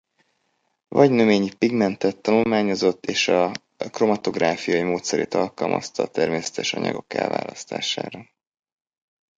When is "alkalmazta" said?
5.33-6.03